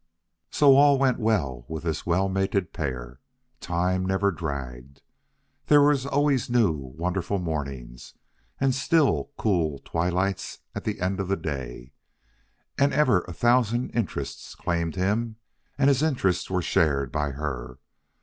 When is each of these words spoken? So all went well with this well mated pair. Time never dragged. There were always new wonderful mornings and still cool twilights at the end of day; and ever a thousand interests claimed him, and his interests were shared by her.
So 0.49 0.77
all 0.77 0.97
went 0.97 1.19
well 1.19 1.63
with 1.67 1.83
this 1.83 2.07
well 2.07 2.27
mated 2.27 2.73
pair. 2.73 3.19
Time 3.59 4.03
never 4.03 4.31
dragged. 4.31 5.03
There 5.67 5.79
were 5.79 5.95
always 6.11 6.49
new 6.49 6.71
wonderful 6.73 7.37
mornings 7.37 8.15
and 8.59 8.73
still 8.73 9.29
cool 9.37 9.77
twilights 9.85 10.61
at 10.73 10.85
the 10.85 11.01
end 11.01 11.19
of 11.19 11.39
day; 11.43 11.91
and 12.79 12.93
ever 12.93 13.19
a 13.27 13.33
thousand 13.33 13.91
interests 13.91 14.55
claimed 14.55 14.95
him, 14.95 15.35
and 15.77 15.87
his 15.87 16.01
interests 16.01 16.49
were 16.49 16.63
shared 16.63 17.11
by 17.11 17.33
her. 17.33 17.77